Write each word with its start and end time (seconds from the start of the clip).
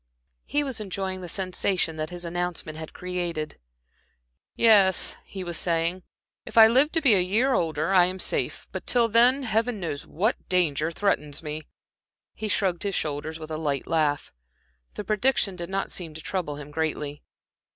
He 0.47 0.63
was 0.63 0.81
enjoying 0.81 1.21
the 1.21 1.29
sensation 1.29 1.95
that 1.97 2.09
his 2.09 2.25
announcement 2.25 2.75
had 2.75 2.91
created. 2.91 3.59
"Yes," 4.55 5.15
he 5.25 5.43
was 5.43 5.59
saying, 5.59 6.01
"if 6.43 6.57
I 6.57 6.65
live 6.65 6.91
to 6.93 7.01
be 7.01 7.13
a 7.13 7.21
year 7.21 7.53
older, 7.53 7.93
I 7.93 8.05
am 8.05 8.17
safe; 8.17 8.67
but 8.71 8.87
till 8.87 9.07
then 9.07 9.43
Heaven 9.43 9.79
knows 9.79 10.07
what 10.07 10.49
danger 10.49 10.89
threatens 10.89 11.43
me!" 11.43 11.61
He 12.33 12.47
shrugged 12.47 12.81
his 12.81 12.95
shoulders 12.95 13.37
with 13.37 13.51
a 13.51 13.57
light 13.59 13.85
laugh. 13.85 14.33
The 14.95 15.03
prediction 15.03 15.55
did 15.55 15.69
not 15.69 15.91
seem 15.91 16.15
to 16.15 16.21
trouble 16.23 16.55
him 16.55 16.71
greatly. 16.71 17.21